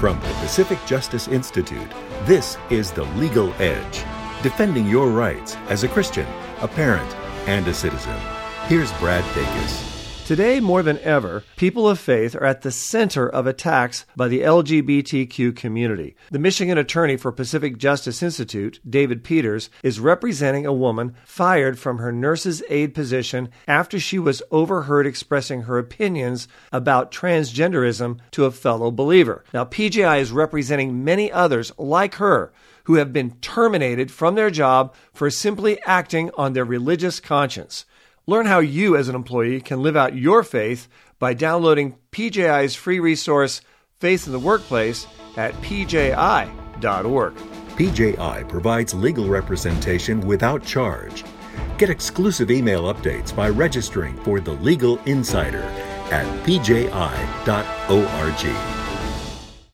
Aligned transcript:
From 0.00 0.20
the 0.20 0.34
Pacific 0.40 0.78
Justice 0.84 1.26
Institute, 1.26 1.90
this 2.26 2.58
is 2.68 2.92
The 2.92 3.04
Legal 3.16 3.50
Edge, 3.54 4.04
defending 4.42 4.86
your 4.86 5.08
rights 5.08 5.56
as 5.70 5.84
a 5.84 5.88
Christian, 5.88 6.26
a 6.60 6.68
parent, 6.68 7.10
and 7.48 7.66
a 7.66 7.72
citizen. 7.72 8.20
Here's 8.66 8.92
Brad 8.98 9.24
Dacus. 9.34 9.95
Today, 10.26 10.58
more 10.58 10.82
than 10.82 10.98
ever, 11.02 11.44
people 11.54 11.88
of 11.88 12.00
faith 12.00 12.34
are 12.34 12.44
at 12.44 12.62
the 12.62 12.72
center 12.72 13.28
of 13.28 13.46
attacks 13.46 14.04
by 14.16 14.26
the 14.26 14.40
LGBTQ 14.40 15.54
community. 15.54 16.16
The 16.32 16.40
Michigan 16.40 16.76
attorney 16.76 17.16
for 17.16 17.30
Pacific 17.30 17.78
Justice 17.78 18.24
Institute, 18.24 18.80
David 18.90 19.22
Peters, 19.22 19.70
is 19.84 20.00
representing 20.00 20.66
a 20.66 20.72
woman 20.72 21.14
fired 21.24 21.78
from 21.78 21.98
her 21.98 22.10
nurse's 22.10 22.60
aide 22.68 22.92
position 22.92 23.50
after 23.68 24.00
she 24.00 24.18
was 24.18 24.42
overheard 24.50 25.06
expressing 25.06 25.62
her 25.62 25.78
opinions 25.78 26.48
about 26.72 27.12
transgenderism 27.12 28.18
to 28.32 28.46
a 28.46 28.50
fellow 28.50 28.90
believer. 28.90 29.44
Now, 29.54 29.64
PJI 29.64 30.18
is 30.18 30.32
representing 30.32 31.04
many 31.04 31.30
others 31.30 31.70
like 31.78 32.16
her 32.16 32.52
who 32.86 32.94
have 32.94 33.12
been 33.12 33.36
terminated 33.36 34.10
from 34.10 34.34
their 34.34 34.50
job 34.50 34.92
for 35.14 35.30
simply 35.30 35.80
acting 35.84 36.32
on 36.36 36.52
their 36.52 36.64
religious 36.64 37.20
conscience. 37.20 37.84
Learn 38.28 38.46
how 38.46 38.58
you, 38.58 38.96
as 38.96 39.08
an 39.08 39.14
employee, 39.14 39.60
can 39.60 39.82
live 39.82 39.96
out 39.96 40.16
your 40.16 40.42
faith 40.42 40.88
by 41.20 41.32
downloading 41.32 41.96
PJI's 42.10 42.74
free 42.74 42.98
resource, 42.98 43.60
Faith 44.00 44.26
in 44.26 44.32
the 44.32 44.38
Workplace, 44.38 45.06
at 45.36 45.54
pji.org. 45.62 47.34
PJI 47.76 48.48
provides 48.48 48.94
legal 48.94 49.28
representation 49.28 50.20
without 50.20 50.64
charge. 50.64 51.24
Get 51.78 51.88
exclusive 51.88 52.50
email 52.50 52.92
updates 52.92 53.34
by 53.34 53.48
registering 53.48 54.16
for 54.24 54.40
the 54.40 54.54
Legal 54.54 54.98
Insider 55.04 55.62
at 56.10 56.26
pji.org. 56.44 57.26